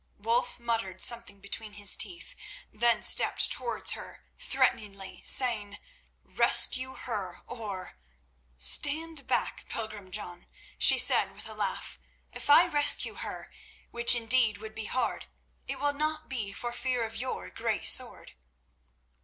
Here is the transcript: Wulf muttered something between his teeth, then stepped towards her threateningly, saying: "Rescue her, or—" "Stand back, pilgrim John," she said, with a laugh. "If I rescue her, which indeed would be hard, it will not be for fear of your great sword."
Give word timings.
Wulf 0.17 0.59
muttered 0.59 0.99
something 0.99 1.39
between 1.41 1.73
his 1.73 1.95
teeth, 1.95 2.33
then 2.73 3.03
stepped 3.03 3.51
towards 3.51 3.91
her 3.91 4.23
threateningly, 4.39 5.21
saying: 5.25 5.77
"Rescue 6.23 6.95
her, 6.95 7.43
or—" 7.45 7.99
"Stand 8.57 9.27
back, 9.27 9.67
pilgrim 9.69 10.09
John," 10.11 10.47
she 10.79 10.97
said, 10.97 11.33
with 11.35 11.47
a 11.47 11.53
laugh. 11.53 11.99
"If 12.33 12.49
I 12.49 12.65
rescue 12.65 13.13
her, 13.13 13.51
which 13.91 14.15
indeed 14.15 14.57
would 14.57 14.73
be 14.73 14.85
hard, 14.85 15.27
it 15.67 15.79
will 15.79 15.93
not 15.93 16.27
be 16.27 16.51
for 16.51 16.71
fear 16.73 17.03
of 17.05 17.15
your 17.17 17.51
great 17.51 17.85
sword." 17.85 18.33